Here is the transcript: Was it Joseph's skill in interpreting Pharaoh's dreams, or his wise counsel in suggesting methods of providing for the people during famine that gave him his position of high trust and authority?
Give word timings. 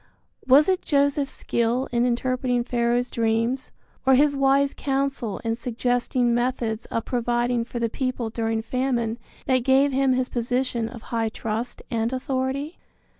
Was 0.47 0.67
it 0.67 0.81
Joseph's 0.81 1.31
skill 1.31 1.87
in 1.91 2.07
interpreting 2.07 2.63
Pharaoh's 2.63 3.11
dreams, 3.11 3.71
or 4.03 4.15
his 4.15 4.35
wise 4.35 4.73
counsel 4.75 5.37
in 5.43 5.53
suggesting 5.53 6.33
methods 6.33 6.85
of 6.85 7.05
providing 7.05 7.63
for 7.65 7.77
the 7.77 7.87
people 7.87 8.31
during 8.31 8.63
famine 8.63 9.19
that 9.45 9.59
gave 9.59 9.91
him 9.91 10.13
his 10.13 10.27
position 10.27 10.89
of 10.89 11.03
high 11.13 11.29
trust 11.29 11.83
and 11.91 12.11
authority? 12.11 12.79